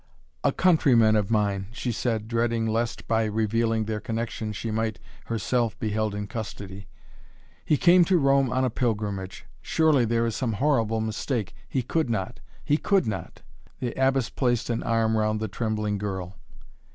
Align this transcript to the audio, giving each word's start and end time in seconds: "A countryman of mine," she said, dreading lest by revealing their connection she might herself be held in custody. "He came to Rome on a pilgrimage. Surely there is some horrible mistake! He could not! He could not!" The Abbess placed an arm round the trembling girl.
"A 0.43 0.51
countryman 0.51 1.15
of 1.15 1.29
mine," 1.29 1.67
she 1.71 1.91
said, 1.91 2.27
dreading 2.27 2.65
lest 2.65 3.07
by 3.07 3.25
revealing 3.25 3.85
their 3.85 3.99
connection 3.99 4.51
she 4.51 4.71
might 4.71 4.97
herself 5.25 5.77
be 5.77 5.91
held 5.91 6.15
in 6.15 6.25
custody. 6.25 6.87
"He 7.63 7.77
came 7.77 8.03
to 8.05 8.17
Rome 8.17 8.49
on 8.51 8.65
a 8.65 8.71
pilgrimage. 8.71 9.45
Surely 9.61 10.05
there 10.05 10.25
is 10.25 10.35
some 10.35 10.53
horrible 10.53 11.01
mistake! 11.01 11.53
He 11.69 11.83
could 11.83 12.09
not! 12.09 12.39
He 12.65 12.77
could 12.77 13.05
not!" 13.05 13.43
The 13.79 13.93
Abbess 13.95 14.31
placed 14.31 14.71
an 14.71 14.81
arm 14.81 15.15
round 15.17 15.39
the 15.39 15.47
trembling 15.47 15.99
girl. 15.99 16.35